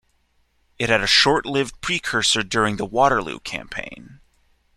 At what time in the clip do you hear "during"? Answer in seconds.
2.41-2.77